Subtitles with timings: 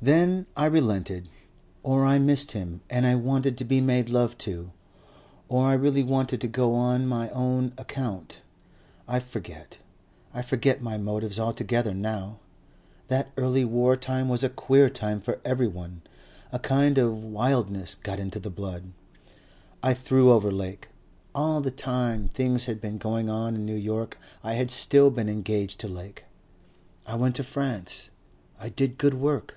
[0.00, 1.28] "Then I relented.
[1.82, 4.70] Or I missed him and I wanted to be made love to.
[5.48, 8.40] Or I really wanted to go on my own account.
[9.08, 9.78] I forget.
[10.32, 12.38] I forget my motives altogether now.
[13.08, 16.02] That early war time was a queer time for everyone.
[16.52, 18.84] A kind of wildness got into the blood....
[19.82, 20.90] I threw over Lake.
[21.34, 25.28] All the time things had been going on in New York I had still been
[25.28, 26.22] engaged to Lake.
[27.04, 28.10] I went to France.
[28.60, 29.56] I did good work.